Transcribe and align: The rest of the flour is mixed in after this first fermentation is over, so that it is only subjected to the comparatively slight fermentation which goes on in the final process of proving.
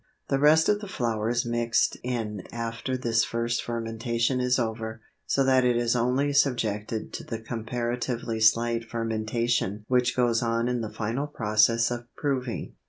The 0.29 0.39
rest 0.39 0.67
of 0.67 0.79
the 0.81 0.87
flour 0.87 1.29
is 1.29 1.45
mixed 1.45 1.95
in 2.01 2.41
after 2.51 2.97
this 2.97 3.23
first 3.23 3.61
fermentation 3.63 4.39
is 4.41 4.57
over, 4.57 4.99
so 5.27 5.43
that 5.43 5.63
it 5.63 5.77
is 5.77 5.95
only 5.95 6.33
subjected 6.33 7.13
to 7.13 7.23
the 7.23 7.37
comparatively 7.37 8.39
slight 8.39 8.83
fermentation 8.89 9.83
which 9.87 10.15
goes 10.15 10.41
on 10.41 10.67
in 10.67 10.81
the 10.81 10.89
final 10.89 11.27
process 11.27 11.91
of 11.91 12.05
proving. 12.15 12.73